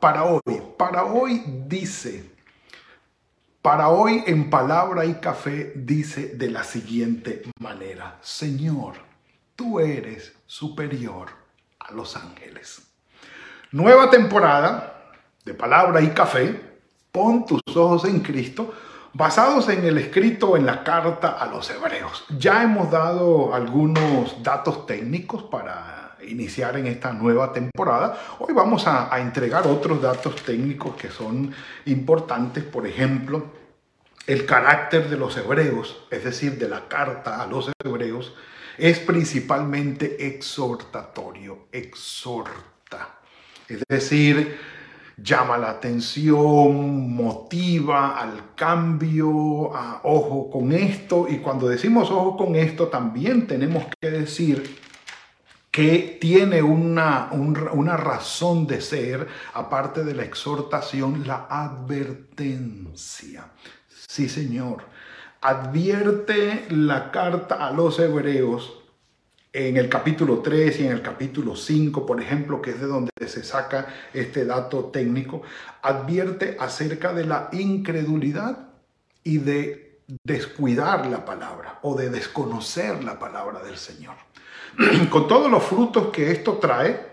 [0.00, 0.40] para hoy.
[0.76, 2.30] Para hoy dice,
[3.62, 8.94] para hoy en palabra y café dice de la siguiente manera, Señor,
[9.54, 11.28] tú eres superior
[11.78, 12.82] a los ángeles.
[13.72, 15.12] Nueva temporada
[15.44, 16.60] de palabra y café,
[17.12, 18.74] pon tus ojos en Cristo,
[19.12, 22.24] basados en el escrito en la carta a los hebreos.
[22.38, 28.18] Ya hemos dado algunos datos técnicos para iniciar en esta nueva temporada.
[28.38, 31.52] Hoy vamos a, entregar otros datos técnicos que son
[31.86, 33.46] importantes, por ejemplo,
[34.26, 38.34] el carácter de los hebreos, es decir, de la carta a los hebreos,
[38.78, 43.18] es principalmente exhortatorio, exhorta.
[43.68, 44.58] Es decir,
[45.22, 49.28] llama la atención, motiva al cambio,
[50.02, 51.26] ojo con esto.
[51.28, 54.89] Y cuando decimos ojo con esto, también tenemos que decir
[55.70, 63.50] que tiene una, una razón de ser, aparte de la exhortación, la advertencia.
[63.88, 64.82] Sí, Señor.
[65.40, 68.80] Advierte la carta a los hebreos
[69.52, 73.10] en el capítulo 3 y en el capítulo 5, por ejemplo, que es de donde
[73.26, 75.42] se saca este dato técnico,
[75.82, 78.68] advierte acerca de la incredulidad
[79.24, 84.14] y de descuidar la palabra o de desconocer la palabra del Señor.
[85.10, 87.10] con todos los frutos que esto trae,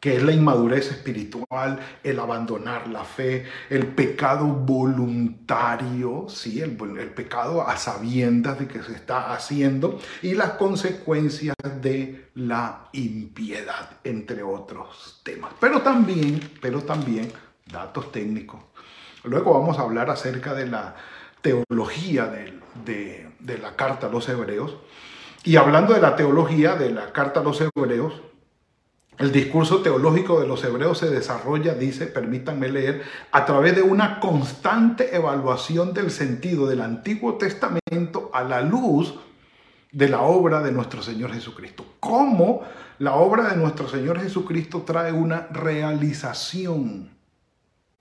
[0.00, 6.60] que es la inmadurez espiritual, el abandonar la fe, el pecado voluntario, ¿sí?
[6.60, 13.90] el, pecado a sabiendas de que se está haciendo y las consecuencias de la impiedad,
[14.04, 15.52] entre otros temas.
[15.58, 17.32] Pero también, pero también
[17.66, 18.60] datos técnicos.
[19.24, 20.94] Luego vamos a hablar acerca de la
[21.42, 24.76] teología de, de la carta a los hebreos
[25.44, 28.22] y hablando de la teología de la carta a los hebreos,
[29.18, 34.20] el discurso teológico de los hebreos se desarrolla, dice, permítanme leer, a través de una
[34.20, 39.18] constante evaluación del sentido del Antiguo Testamento a la luz
[39.90, 41.84] de la obra de nuestro Señor Jesucristo.
[41.98, 42.62] ¿Cómo
[43.00, 47.10] la obra de nuestro Señor Jesucristo trae una realización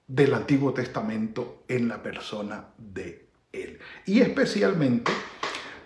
[0.06, 3.80] del Antiguo Testamento en la persona de Él?
[4.06, 5.12] Y especialmente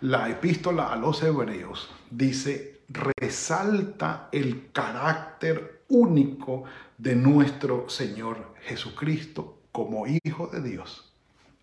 [0.02, 6.64] la epístola a los hebreos dice, resalta el carácter único
[6.98, 11.14] de nuestro Señor Jesucristo como Hijo de Dios,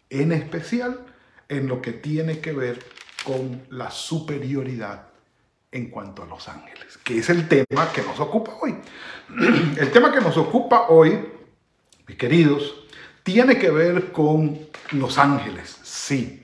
[0.09, 1.07] en especial
[1.49, 2.85] en lo que tiene que ver
[3.25, 5.09] con la superioridad
[5.71, 8.75] en cuanto a los ángeles, que es el tema que nos ocupa hoy.
[9.79, 11.29] El tema que nos ocupa hoy,
[12.07, 12.87] mis queridos,
[13.23, 14.59] tiene que ver con
[14.93, 16.38] los ángeles, sí,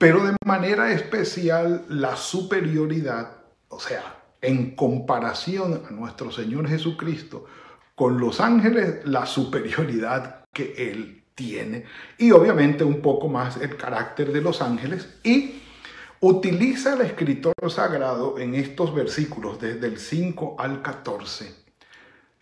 [0.00, 7.44] pero de manera especial la superioridad, o sea, en comparación a nuestro Señor Jesucristo,
[7.94, 11.84] con los ángeles, la superioridad que Él tiene.
[12.16, 15.06] Y obviamente un poco más el carácter de los ángeles.
[15.22, 15.60] Y
[16.20, 21.60] utiliza el escritor sagrado en estos versículos desde el 5 al 14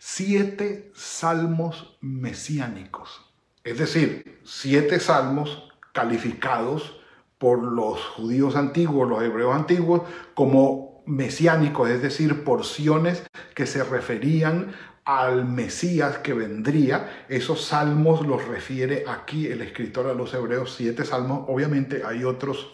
[0.01, 3.21] siete salmos mesiánicos,
[3.65, 6.98] es decir, siete salmos calificados
[7.39, 10.01] por los judíos antiguos, los hebreos antiguos,
[10.35, 13.23] como mesiánicos, es decir, porciones
[13.55, 14.73] que se referían
[15.05, 17.25] al Mesías que vendría.
[17.29, 21.45] Esos salmos los refiere aquí el escritor a los hebreos, siete salmos.
[21.47, 22.71] Obviamente hay otros,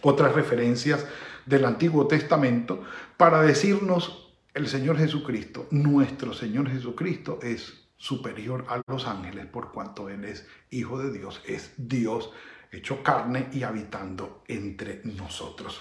[0.00, 1.06] otras referencias
[1.44, 2.82] del Antiguo Testamento
[3.18, 10.08] para decirnos el Señor Jesucristo, nuestro Señor Jesucristo es superior a los ángeles por cuanto
[10.08, 12.30] Él es Hijo de Dios, es Dios
[12.74, 15.80] hecho carne y habitando entre nosotros.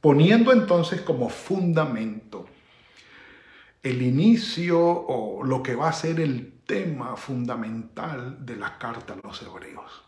[0.00, 2.46] Poniendo entonces como fundamento
[3.82, 9.26] el inicio o lo que va a ser el tema fundamental de la carta a
[9.26, 10.04] los hebreos.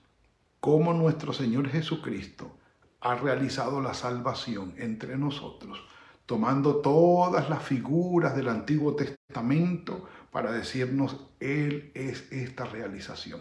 [0.61, 2.57] Cómo nuestro Señor Jesucristo
[3.01, 5.79] ha realizado la salvación entre nosotros,
[6.25, 13.41] tomando todas las figuras del Antiguo Testamento para decirnos, Él es esta realización.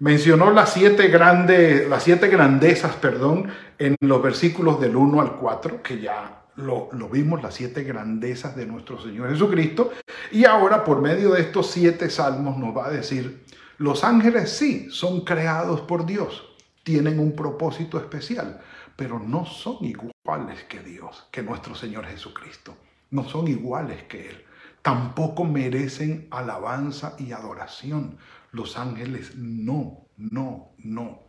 [0.00, 3.48] Mencionó las siete, grandes, las siete grandezas perdón,
[3.78, 8.56] en los versículos del 1 al 4, que ya lo, lo, vimos, las siete grandezas
[8.56, 9.92] de nuestro Señor Jesucristo.
[10.32, 13.44] Y ahora por medio de estos siete salmos nos va a decir,
[13.76, 16.50] los ángeles sí son creados por Dios,
[16.82, 18.58] tienen un propósito especial,
[18.96, 22.74] pero no son iguales que Dios, que nuestro Señor Jesucristo.
[23.10, 24.44] No son iguales que Él.
[24.80, 28.16] Tampoco merecen alabanza y adoración.
[28.52, 31.20] Los ángeles no, no, no.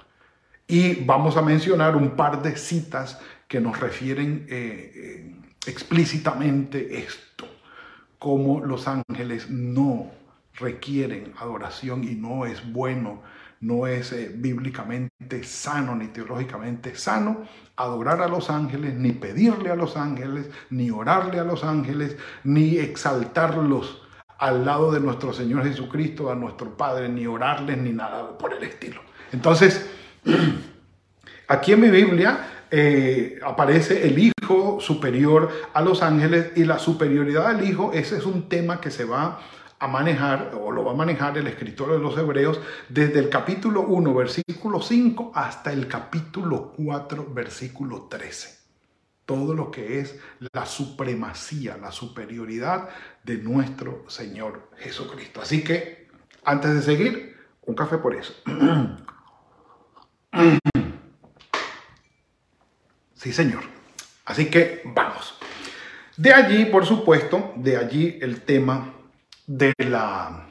[0.68, 5.35] Y vamos a mencionar un par de citas que nos refieren eh, eh,
[5.68, 7.45] explícitamente esto,
[8.18, 10.12] como los ángeles no
[10.56, 13.21] requieren adoración y no es bueno,
[13.59, 17.44] no es eh, bíblicamente sano ni teológicamente sano
[17.75, 22.77] adorar a los ángeles, ni pedirle a los ángeles, ni orarle a los ángeles, ni
[22.77, 24.01] exaltarlos
[24.41, 28.63] al lado de nuestro Señor Jesucristo, a nuestro Padre, ni orarles, ni nada por el
[28.63, 28.99] estilo.
[29.31, 29.88] Entonces,
[31.47, 37.55] aquí en mi Biblia eh, aparece el Hijo superior a los ángeles y la superioridad
[37.55, 39.39] del Hijo, ese es un tema que se va
[39.77, 42.59] a manejar, o lo va a manejar el escritor de los Hebreos,
[42.89, 48.60] desde el capítulo 1, versículo 5, hasta el capítulo 4, versículo 13.
[49.25, 50.19] Todo lo que es
[50.53, 52.89] la supremacía, la superioridad
[53.23, 55.41] de nuestro Señor Jesucristo.
[55.41, 56.09] Así que,
[56.44, 58.33] antes de seguir, un café por eso.
[63.21, 63.62] Sí, señor.
[64.25, 65.38] Así que vamos.
[66.18, 68.94] De allí, por supuesto, de allí el tema
[69.45, 70.47] de la,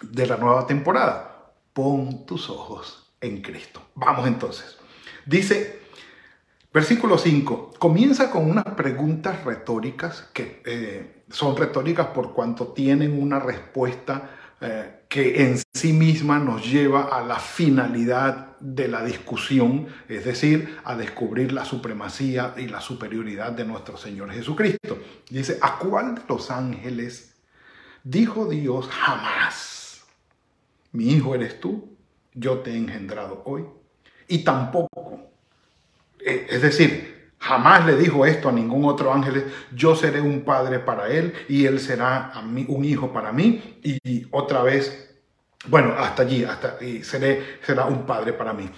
[0.00, 1.52] de la nueva temporada.
[1.74, 3.82] Pon tus ojos en Cristo.
[3.94, 4.78] Vamos entonces.
[5.26, 5.79] Dice,
[6.72, 13.38] versículo 5, comienza con unas preguntas retóricas que eh, son retóricas por cuanto tienen una
[13.38, 14.30] respuesta
[14.60, 20.78] eh, que en sí misma nos lleva a la finalidad de la discusión, es decir,
[20.84, 24.98] a descubrir la supremacía y la superioridad de nuestro Señor Jesucristo.
[25.30, 27.34] Dice, ¿a cuál de los ángeles
[28.04, 30.02] dijo Dios jamás?
[30.92, 31.96] Mi hijo eres tú,
[32.34, 33.64] yo te he engendrado hoy.
[34.28, 35.30] Y tampoco,
[36.24, 41.08] es decir, Jamás le dijo esto a ningún otro ángel, yo seré un padre para
[41.08, 42.32] él y él será
[42.68, 43.80] un hijo para mí.
[43.82, 45.10] Y, otra vez,
[45.66, 48.68] bueno, hasta allí, hasta y seré, será un padre para mí.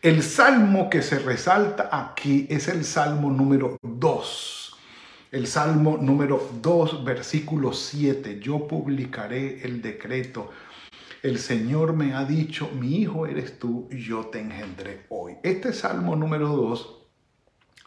[0.00, 4.76] El salmo que se resalta aquí es el salmo número 2.
[5.32, 8.38] El salmo número 2, versículo 7.
[8.38, 10.52] Yo publicaré el decreto.
[11.24, 15.36] El Señor me ha dicho, mi hijo eres tú, yo te engendré hoy.
[15.42, 16.98] Este salmo número 2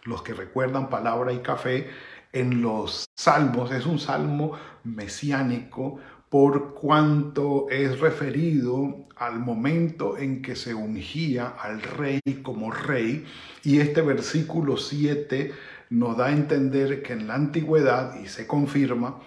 [0.06, 1.88] los que recuerdan palabra y café,
[2.34, 4.54] en los salmos es un salmo
[4.84, 6.00] mesiánico
[6.30, 13.24] por cuanto es referido al momento en que se ungía al rey como rey.
[13.64, 15.52] Y este versículo 7
[15.92, 19.20] nos da a entender que en la antigüedad, y se confirma,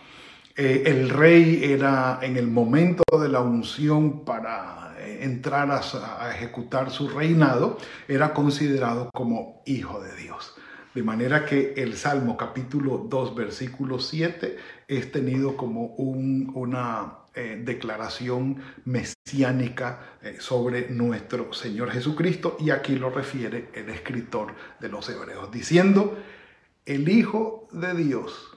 [0.56, 6.90] eh, el rey era en el momento de la unción para eh, entrar a ejecutar
[6.90, 10.54] su reinado, era considerado como hijo de Dios.
[10.94, 14.56] De manera que el Salmo capítulo 2, versículo 7
[14.88, 20.00] es tenido como una eh, declaración mesiánica
[20.40, 26.18] sobre nuestro Señor Jesucristo y aquí lo refiere el escritor de los Hebreos, diciendo,
[26.86, 28.49] el Hijo de Dios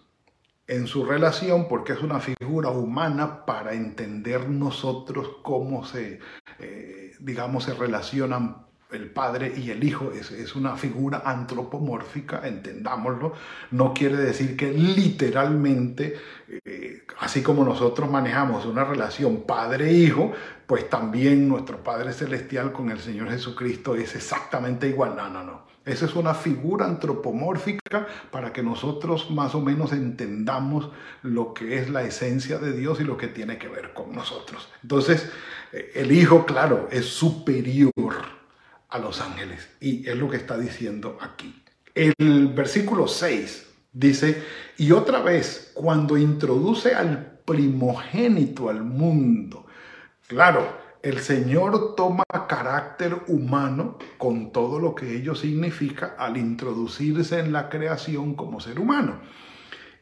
[0.68, 6.20] en su relación, porque es una figura humana para entender nosotros cómo se,
[6.60, 13.34] eh, digamos, se relacionan el Padre y el Hijo es, una figura antropomórfica, entendámoslo,
[13.72, 16.16] no quiere decir que literalmente,
[16.66, 20.32] eh, así como nosotros manejamos una relación Padre-Hijo,
[20.66, 25.16] pues también nuestro Padre Celestial con el Señor Jesucristo es exactamente igual.
[25.16, 25.64] No, no, no.
[25.86, 30.90] Esa es una figura antropomórfica para que nosotros más o menos entendamos
[31.24, 34.70] lo que es la esencia de Dios y lo que tiene que ver con nosotros.
[34.82, 35.30] Entonces,
[35.74, 38.43] eh, el Hijo, claro, es superior
[38.94, 39.68] a los ángeles.
[39.82, 41.62] Y es lo que está diciendo aquí.
[41.96, 44.42] El versículo 6 dice,
[44.78, 49.66] y otra vez, cuando introduce al primogénito al mundo,
[50.28, 57.52] claro, el Señor toma carácter humano con todo lo que ello significa al introducirse en
[57.52, 59.22] la creación como ser humano.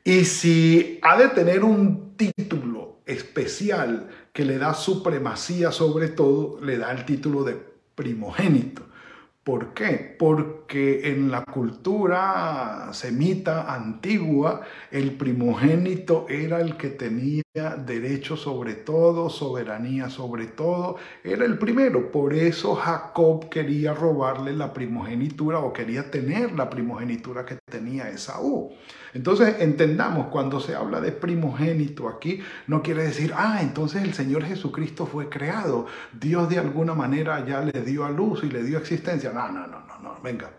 [0.04, 6.78] Y si ha de tener un título especial que le da supremacía sobre todo, le
[6.78, 8.84] da el título de primogénito,
[9.44, 10.16] ¿Por qué?
[10.20, 17.42] Porque en la cultura semita antigua, el primogénito era el que tenía
[17.84, 22.12] derecho sobre todo, soberanía sobre todo, era el primero.
[22.12, 28.72] Por eso Jacob quería robarle la primogenitura o quería tener la primogenitura que tenía Esaú.
[29.14, 34.44] Entonces entendamos, cuando se habla de primogénito aquí, no quiere decir, ah, entonces el Señor
[34.44, 38.78] Jesucristo fue creado, Dios de alguna manera ya le dio a luz y le dio
[38.78, 39.32] existencia.
[39.34, 40.52] No, no, no, no, no, venga.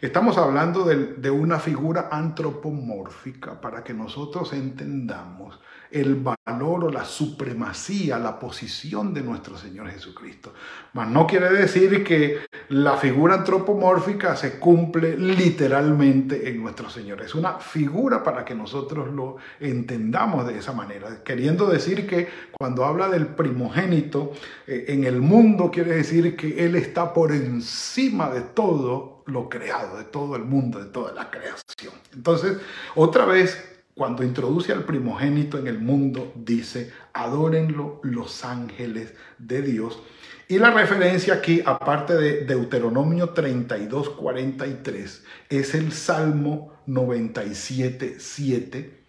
[0.00, 5.60] Estamos hablando de, de una figura antropomórfica para que nosotros entendamos
[5.92, 10.54] el valor o la supremacía, la posición de nuestro Señor Jesucristo.
[10.94, 17.20] Mas no quiere decir que la figura antropomórfica se cumple literalmente en nuestro Señor.
[17.20, 21.22] Es una figura para que nosotros lo entendamos de esa manera.
[21.22, 24.32] Queriendo decir que cuando habla del primogénito
[24.66, 29.98] eh, en el mundo, quiere decir que Él está por encima de todo lo creado,
[29.98, 31.94] de todo el mundo, de toda la creación.
[32.12, 32.58] Entonces,
[32.94, 40.02] otra vez cuando introduce al primogénito en el mundo, dice, adórenlo los ángeles de Dios.
[40.48, 49.04] Y la referencia aquí, aparte de Deuteronomio 32, 43, es el Salmo 97, 7,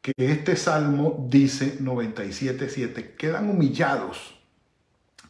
[0.00, 4.34] que este Salmo dice 97, 7, quedan humillados.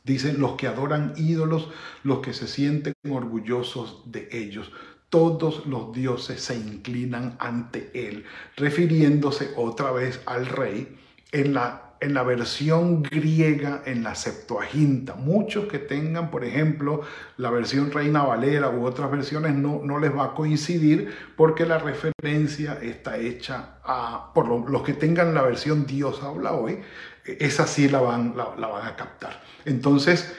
[0.04, 1.68] Dicen los que adoran ídolos,
[2.02, 4.72] los que se sienten orgullosos de ellos
[5.10, 8.24] todos los dioses se inclinan ante él,
[8.56, 10.98] refiriéndose otra vez al rey
[11.32, 15.14] en la, en la versión griega, en la Septuaginta.
[15.14, 17.02] Muchos que tengan, por ejemplo,
[17.38, 21.78] la versión Reina Valera u otras versiones no, no les va a coincidir porque la
[21.78, 26.80] referencia está hecha a, por los que tengan la versión Dios habla hoy,
[27.24, 29.42] esa sí la van, la van a captar.
[29.64, 30.34] Entonces,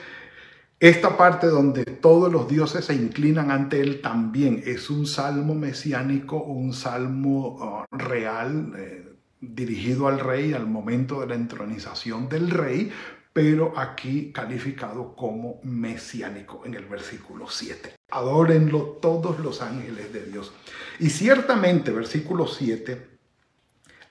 [0.80, 6.42] esta parte donde todos los dioses se inclinan ante él también es un salmo mesiánico,
[6.42, 12.92] un salmo uh, real eh, dirigido al rey al momento de la entronización del rey,
[13.34, 17.96] pero aquí calificado como mesiánico en el versículo 7.
[18.12, 20.54] Adórenlo todos los ángeles de Dios.
[21.00, 23.06] Y ciertamente, versículo 7,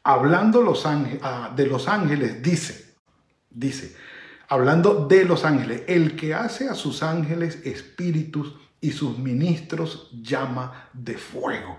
[0.03, 0.75] hablando
[1.23, 2.95] ah, de los ángeles, dice,
[3.51, 3.97] dice,
[4.49, 10.89] hablando de los ángeles, el que hace a sus ángeles espíritus y sus ministros llama
[10.93, 11.79] de fuego.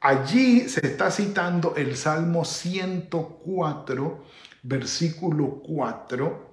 [0.00, 4.24] Allí se está citando el Salmo 104,
[4.62, 6.48] versículo 4.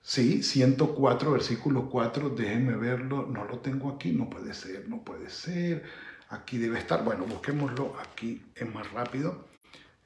[0.00, 5.30] Sí, 104, versículo 4, déjenme verlo, no lo tengo aquí, no puede ser, no puede
[5.30, 5.82] ser,
[6.28, 9.48] aquí debe estar, bueno, busquémoslo, aquí es más rápido.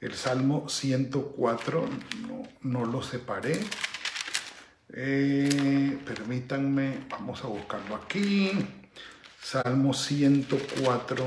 [0.00, 1.88] El Salmo 104,
[2.28, 3.58] no, no lo separé,
[4.94, 8.52] eh, permítanme, vamos a buscarlo aquí.
[9.40, 11.24] Salmo 104,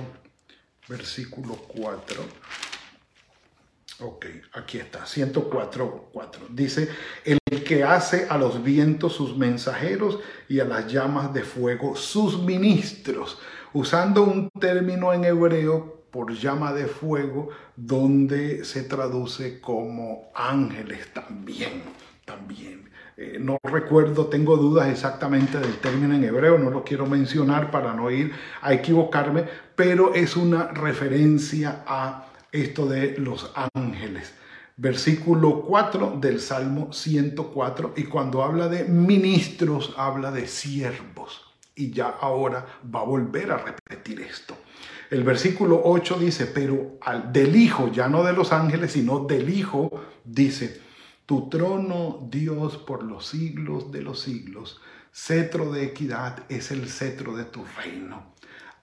[0.87, 2.23] versículo 4.
[4.01, 6.47] Ok, aquí está, 104, 4.
[6.49, 6.89] Dice,
[7.23, 12.41] el que hace a los vientos sus mensajeros y a las llamas de fuego sus
[12.41, 13.39] ministros,
[13.73, 21.83] usando un término en hebreo por llama de fuego, donde se traduce como ángeles también,
[22.25, 22.89] también.
[23.17, 27.93] Eh, no recuerdo, tengo dudas exactamente del término en hebreo, no lo quiero mencionar para
[27.93, 34.33] no ir a equivocarme, pero es una referencia a esto de los ángeles.
[34.77, 41.41] Versículo 4 del Salmo 104 y cuando habla de ministros habla de siervos
[41.75, 44.55] y ya ahora va a volver a repetir esto.
[45.09, 46.97] El versículo 8 dice, pero
[47.31, 49.91] del Hijo, ya no de los ángeles, sino del Hijo,
[50.23, 50.79] dice,
[51.31, 54.81] tu trono, Dios, por los siglos de los siglos,
[55.13, 58.33] cetro de equidad es el cetro de tu reino.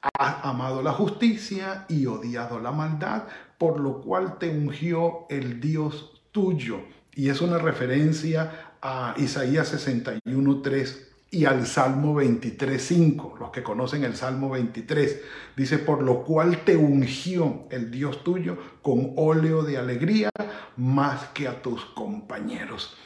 [0.01, 3.25] Has amado la justicia y odiado la maldad,
[3.59, 6.81] por lo cual te ungió el Dios tuyo.
[7.15, 14.17] Y es una referencia a Isaías 61.3 y al Salmo 23.5, los que conocen el
[14.17, 15.21] Salmo 23,
[15.57, 20.31] dice, por lo cual te ungió el Dios tuyo con óleo de alegría
[20.77, 22.97] más que a tus compañeros.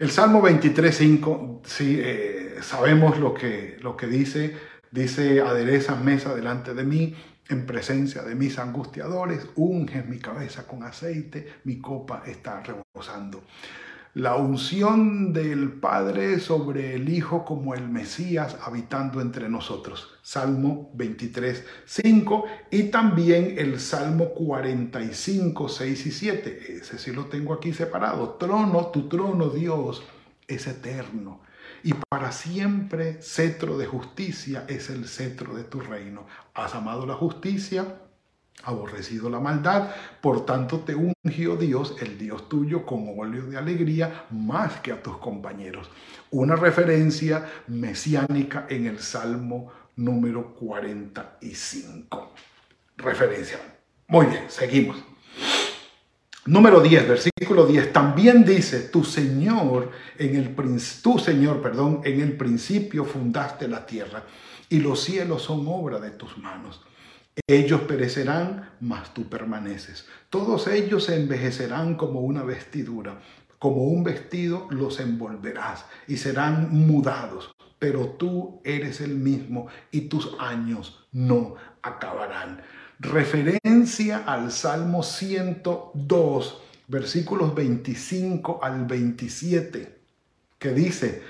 [0.00, 4.56] El Salmo 23.5, sí, eh, sabemos lo que, lo que dice,
[4.90, 7.14] dice, adereza mesa delante de mí,
[7.48, 13.42] en presencia de mis angustiadores, unges mi cabeza con aceite, mi copa está rebosando
[14.14, 20.08] la unción del Padre sobre el Hijo como el Mesías habitando entre nosotros.
[20.22, 26.76] Salmo 23, 5 y también el Salmo 45, 6 y 7.
[26.80, 28.30] Ese sí lo tengo aquí separado.
[28.30, 30.02] Trono, tu trono, Dios,
[30.48, 31.40] es eterno.
[31.84, 36.26] Y para siempre cetro de justicia es el cetro de tu reino.
[36.54, 38.00] Has amado la justicia,
[38.64, 39.90] aborrecido la maldad,
[40.20, 45.02] por tanto te ungió Dios, el Dios tuyo, con óleo de alegría más que a
[45.02, 45.90] tus compañeros.
[46.30, 52.32] Una referencia mesiánica en el Salmo número 45.
[52.96, 53.58] Referencia.
[54.08, 54.96] Muy bien, seguimos.
[56.46, 60.56] Número 10, versículo 10, también dice, tu Señor, en el,
[61.02, 64.24] tu Señor, perdón, en el principio fundaste la tierra
[64.68, 66.80] y los cielos son obra de tus manos.
[67.46, 70.06] Ellos perecerán, mas tú permaneces.
[70.30, 73.20] Todos ellos se envejecerán como una vestidura.
[73.58, 77.54] Como un vestido los envolverás y serán mudados.
[77.78, 82.62] Pero tú eres el mismo y tus años no acabarán.
[82.98, 89.98] Referencia al Salmo 102, versículos 25 al 27,
[90.58, 91.22] que dice,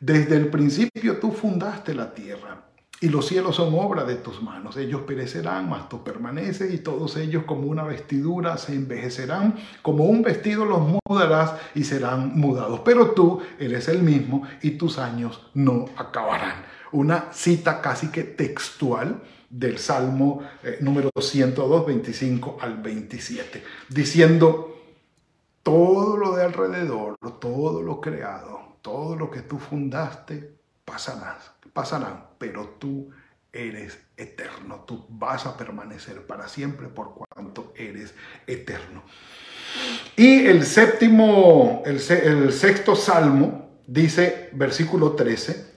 [0.00, 2.71] desde el principio tú fundaste la tierra
[3.02, 4.76] y los cielos son obra de tus manos.
[4.76, 9.56] Ellos perecerán, mas tú permaneces y todos ellos como una vestidura se envejecerán.
[9.82, 12.80] Como un vestido los mudarás y serán mudados.
[12.84, 16.64] Pero tú eres el mismo y tus años no acabarán.
[16.92, 24.78] Una cita casi que textual del Salmo eh, número 102, 25 al 27, diciendo,
[25.64, 31.36] todo lo de alrededor, todo lo creado, todo lo que tú fundaste, pasarán,
[31.72, 33.10] pasarán, pero tú
[33.52, 38.14] eres eterno, tú vas a permanecer para siempre por cuanto eres
[38.46, 39.02] eterno.
[40.16, 45.72] Y el séptimo, el, el sexto salmo dice, versículo 13,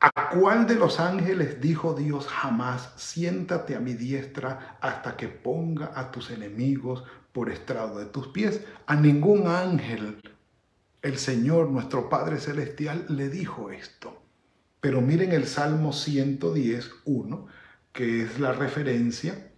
[0.00, 5.92] ¿A cuál de los ángeles dijo Dios jamás, siéntate a mi diestra hasta que ponga
[5.94, 8.60] a tus enemigos por estrado de tus pies?
[8.86, 10.20] A ningún ángel
[11.00, 14.23] el Señor, nuestro Padre Celestial, le dijo esto.
[14.84, 17.46] Pero miren el Salmo 110, 1,
[17.90, 19.50] que es la referencia,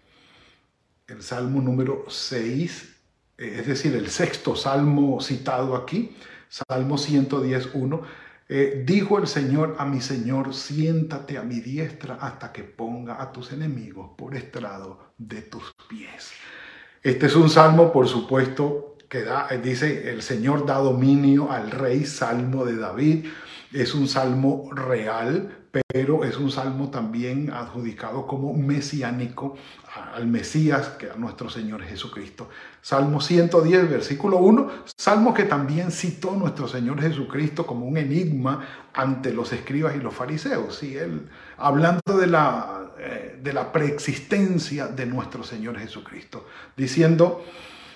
[1.08, 2.96] el Salmo número 6,
[3.36, 6.16] eh, es decir, el sexto Salmo citado aquí,
[6.48, 8.02] Salmo 110, 1,
[8.48, 13.32] eh, dijo el Señor a mi Señor, siéntate a mi diestra hasta que ponga a
[13.32, 16.30] tus enemigos por estrado de tus pies.
[17.02, 22.04] Este es un salmo, por supuesto, que da, dice, el Señor da dominio al rey,
[22.04, 23.26] salmo de David
[23.82, 29.56] es un salmo real, pero es un salmo también adjudicado como mesiánico
[30.14, 32.48] al Mesías, que a nuestro Señor Jesucristo.
[32.80, 39.32] Salmo 110, versículo 1, salmo que también citó nuestro Señor Jesucristo como un enigma ante
[39.32, 40.76] los escribas y los fariseos.
[40.76, 40.96] ¿sí?
[40.96, 46.46] Él, hablando de la, eh, de la preexistencia de nuestro Señor Jesucristo,
[46.76, 47.44] diciendo,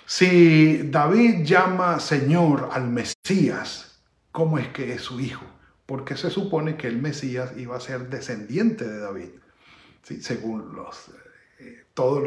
[0.04, 4.00] si David llama Señor al Mesías,
[4.31, 5.44] ¿cómo es que es su hijo?
[5.90, 9.31] Porque se supone que el Mesías iba a ser descendiente de David,
[10.05, 11.11] según los,
[11.59, 12.22] eh, todas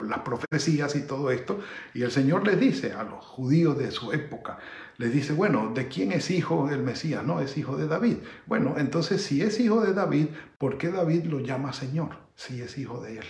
[0.00, 1.60] las profecías y todo esto.
[1.94, 4.58] Y el Señor les dice a los judíos de su época,
[4.98, 7.22] les dice, bueno, ¿de quién es hijo el Mesías?
[7.22, 8.16] No, es hijo de David.
[8.46, 10.26] Bueno, entonces si es hijo de David,
[10.58, 12.16] ¿por qué David lo llama Señor?
[12.34, 13.26] Si es hijo de él,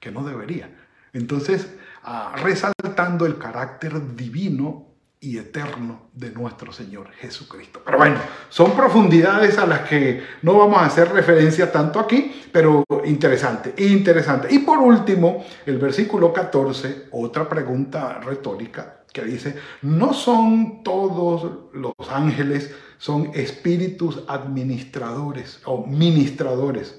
[0.00, 0.68] que no debería.
[1.12, 4.91] Entonces, ah, resaltando el carácter divino
[5.22, 7.80] y eterno de nuestro Señor Jesucristo.
[7.84, 8.16] Pero bueno,
[8.48, 14.48] son profundidades a las que no vamos a hacer referencia tanto aquí, pero interesante, interesante.
[14.50, 21.94] Y por último, el versículo 14, otra pregunta retórica que dice, no son todos los
[22.10, 26.98] ángeles, son espíritus administradores o ministradores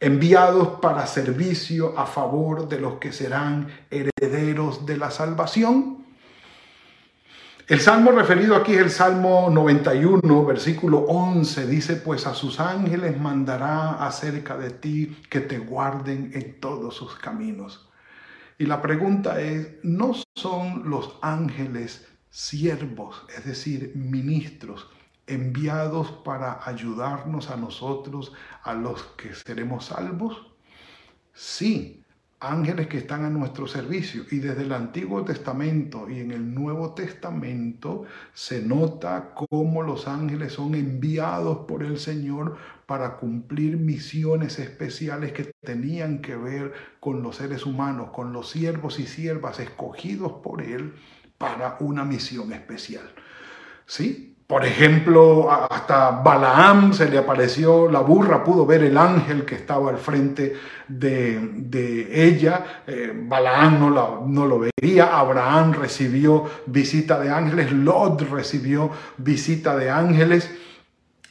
[0.00, 5.99] enviados para servicio a favor de los que serán herederos de la salvación.
[7.66, 11.66] El salmo referido aquí es el Salmo 91, versículo 11.
[11.66, 17.14] Dice, pues a sus ángeles mandará acerca de ti que te guarden en todos sus
[17.16, 17.88] caminos.
[18.58, 24.88] Y la pregunta es, ¿no son los ángeles siervos, es decir, ministros,
[25.26, 30.46] enviados para ayudarnos a nosotros, a los que seremos salvos?
[31.32, 31.99] Sí,
[32.40, 34.24] ángeles que están a nuestro servicio.
[34.30, 40.54] Y desde el Antiguo Testamento y en el Nuevo Testamento se nota cómo los ángeles
[40.54, 47.36] son enviados por el Señor para cumplir misiones especiales que tenían que ver con los
[47.36, 50.94] seres humanos, con los siervos y siervas escogidos por Él
[51.38, 53.08] para una misión especial.
[53.86, 54.29] ¿Sí?
[54.50, 59.90] Por ejemplo, hasta Balaam se le apareció, la burra pudo ver el ángel que estaba
[59.90, 60.56] al frente
[60.88, 68.90] de, ella, eh, Balaam no, no, lo veía, Abraham recibió visita de ángeles, Lot recibió
[69.18, 70.50] visita de ángeles,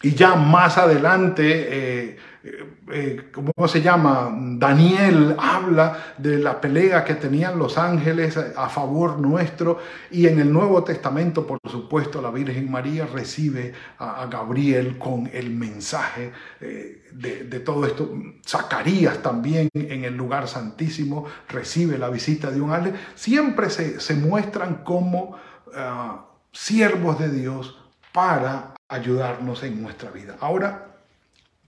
[0.02, 1.68] y ya más adelante...
[1.68, 4.34] Eh, eh, ¿cómo se llama?
[4.34, 10.52] Daniel habla de la pelea que tenían los ángeles a favor nuestro y en el
[10.52, 17.60] Nuevo Testamento, por supuesto, la Virgen María recibe a, Gabriel con el mensaje eh, de,
[17.60, 18.10] todo esto.
[18.47, 22.95] Zacarías también en el lugar santísimo recibe la visita de un ángel.
[23.15, 25.36] Siempre se, muestran como
[25.75, 27.78] ah, siervos de Dios
[28.13, 30.38] para ayudarnos en nuestra vida.
[30.39, 30.88] Ahora,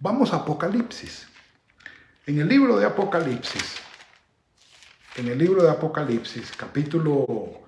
[0.04, 1.28] Vamos a Apocalipsis.
[2.26, 3.76] En el libro de Apocalipsis,
[5.16, 7.62] en el libro de Apocalipsis, capítulo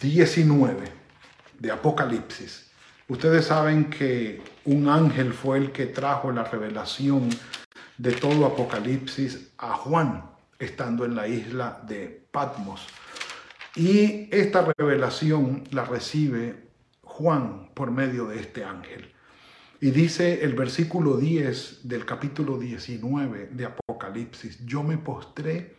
[0.00, 0.84] 19
[1.58, 2.70] de Apocalipsis,
[3.08, 7.28] ustedes saben que un ángel fue el que trajo la revelación
[7.98, 12.86] de todo Apocalipsis a Juan, estando en la isla de Patmos.
[13.74, 16.70] Y esta revelación la recibe
[17.02, 19.12] Juan por medio de este ángel.
[19.86, 25.76] Y dice el versículo 10 del capítulo 19 de Apocalipsis, yo me postré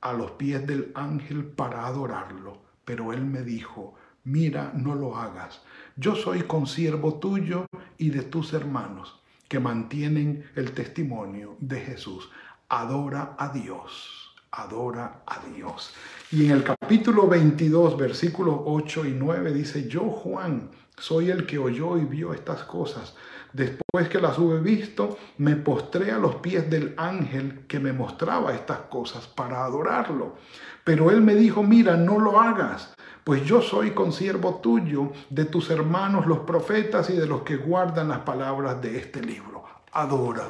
[0.00, 5.60] a los pies del ángel para adorarlo, pero él me dijo, mira, no lo hagas,
[5.94, 7.66] yo soy consiervo tuyo
[7.98, 12.30] y de tus hermanos que mantienen el testimonio de Jesús.
[12.70, 15.92] Adora a Dios, adora a Dios.
[16.32, 21.58] Y en el capítulo 22, versículos 8 y 9 dice, yo Juan, soy el que
[21.58, 23.14] oyó y vio estas cosas.
[23.52, 28.54] Después que las hube visto, me postré a los pies del ángel que me mostraba
[28.54, 30.36] estas cosas para adorarlo.
[30.84, 35.70] Pero él me dijo, mira, no lo hagas, pues yo soy consiervo tuyo, de tus
[35.70, 39.64] hermanos los profetas y de los que guardan las palabras de este libro.
[39.92, 40.48] Adora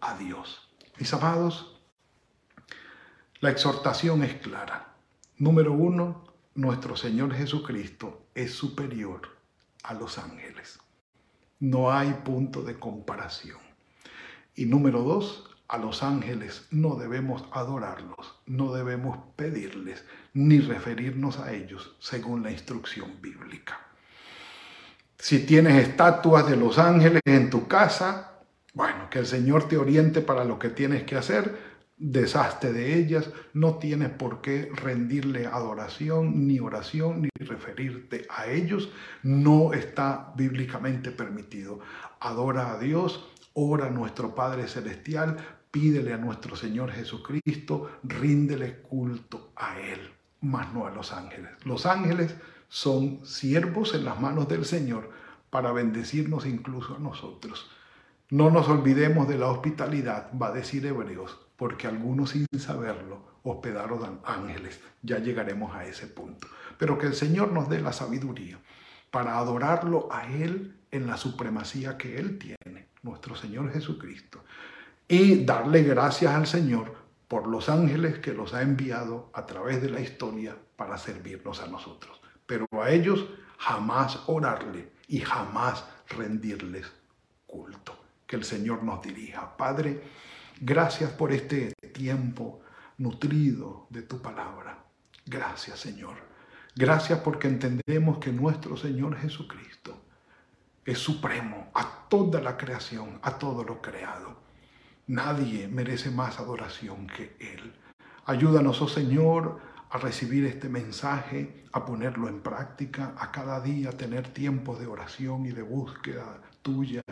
[0.00, 0.68] a Dios.
[0.98, 1.80] Mis amados,
[3.40, 4.94] la exhortación es clara.
[5.38, 9.34] Número uno, nuestro Señor Jesucristo es superior
[9.84, 10.80] a los ángeles.
[11.60, 13.58] No hay punto de comparación.
[14.56, 21.52] Y número dos, a los ángeles no debemos adorarlos, no debemos pedirles ni referirnos a
[21.52, 23.80] ellos según la instrucción bíblica.
[25.18, 28.40] Si tienes estatuas de los ángeles en tu casa,
[28.74, 33.30] bueno, que el Señor te oriente para lo que tienes que hacer, deshazte de ellas,
[33.52, 38.90] no tienes por qué rendirle adoración, ni oración, ni referirte a ellos,
[39.22, 41.80] no está bíblicamente permitido.
[42.20, 45.36] Adora a Dios, ora a nuestro Padre Celestial,
[45.70, 50.00] pídele a nuestro Señor Jesucristo, ríndele culto a Él,
[50.40, 51.50] más no a los ángeles.
[51.64, 52.34] Los ángeles
[52.68, 55.10] son siervos en las manos del Señor
[55.50, 57.70] para bendecirnos incluso a nosotros.
[58.30, 64.20] No nos olvidemos de la hospitalidad, va a decir Hebreos, porque algunos sin saberlo hospedaron
[64.24, 64.80] ángeles.
[65.02, 66.48] Ya llegaremos a ese punto.
[66.78, 68.58] Pero que el Señor nos dé la sabiduría
[69.10, 74.42] para adorarlo a Él en la supremacía que Él tiene, nuestro Señor Jesucristo,
[75.06, 76.94] y darle gracias al Señor
[77.28, 81.66] por los ángeles que los ha enviado a través de la historia para servirnos a
[81.66, 82.20] nosotros.
[82.46, 83.26] Pero a ellos
[83.58, 86.90] jamás orarle y jamás rendirles
[87.46, 87.96] culto.
[88.26, 89.56] Que el Señor nos dirija.
[89.56, 90.02] Padre,
[90.60, 92.60] Gracias por este tiempo
[92.98, 94.84] nutrido de tu palabra.
[95.26, 96.16] Gracias, Señor.
[96.76, 100.00] Gracias porque entendemos que nuestro Señor Jesucristo
[100.84, 104.42] es supremo a toda la creación, a todo lo creado.
[105.08, 107.74] Nadie merece más adoración que Él.
[108.26, 114.28] Ayúdanos, oh Señor, a recibir este mensaje, a ponerlo en práctica, a cada día tener
[114.32, 117.02] tiempos de oración y de búsqueda tuya,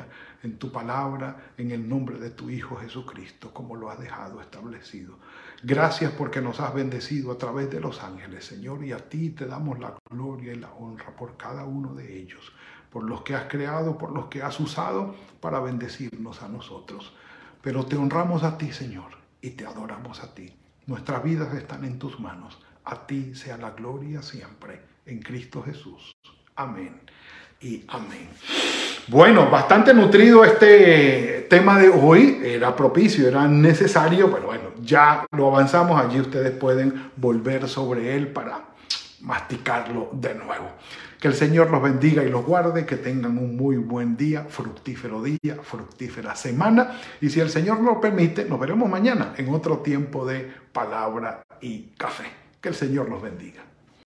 [0.43, 5.19] en tu palabra, en el nombre de tu Hijo Jesucristo, como lo has dejado establecido.
[5.63, 9.47] Gracias porque nos has bendecido a través de los ángeles, Señor, y a ti te
[9.47, 12.51] damos la gloria y la honra por cada uno de ellos,
[12.91, 17.15] por los que has creado, por los que has usado para bendecirnos a nosotros.
[17.61, 19.13] Pero te honramos a ti, Señor,
[19.43, 20.53] y te adoramos a ti.
[20.87, 22.59] Nuestras vidas están en tus manos.
[22.85, 26.13] A ti sea la gloria siempre, en Cristo Jesús.
[26.57, 27.01] Amén
[27.61, 28.29] y amén.
[29.09, 35.49] Bueno, bastante nutrido este tema de hoy, era propicio, era necesario, pero bueno, ya lo
[35.49, 38.61] avanzamos, allí ustedes pueden volver sobre él para
[39.21, 40.71] masticarlo de nuevo.
[41.21, 45.23] Que el Señor los bendiga y los guarde, que tengan un muy buen día, fructífero
[45.23, 46.99] día, fructífera semana.
[47.21, 51.93] Y si el Señor lo permite, nos veremos mañana en otro tiempo de palabra y
[51.97, 52.25] café.
[52.61, 53.63] Que el Señor los bendiga.